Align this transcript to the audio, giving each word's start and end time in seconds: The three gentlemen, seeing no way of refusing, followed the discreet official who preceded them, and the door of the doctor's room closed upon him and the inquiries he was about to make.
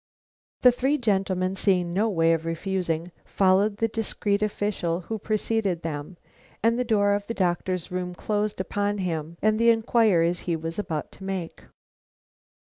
The 0.61 0.71
three 0.71 0.97
gentlemen, 0.97 1.55
seeing 1.55 1.93
no 1.93 2.09
way 2.09 2.33
of 2.33 2.43
refusing, 2.43 3.11
followed 3.23 3.77
the 3.77 3.87
discreet 3.87 4.41
official 4.41 5.01
who 5.01 5.19
preceded 5.19 5.83
them, 5.83 6.17
and 6.63 6.79
the 6.79 6.83
door 6.83 7.13
of 7.13 7.27
the 7.27 7.35
doctor's 7.35 7.91
room 7.91 8.15
closed 8.15 8.59
upon 8.59 8.97
him 8.97 9.37
and 9.43 9.59
the 9.59 9.69
inquiries 9.69 10.39
he 10.49 10.55
was 10.55 10.79
about 10.79 11.11
to 11.11 11.23
make. 11.23 11.65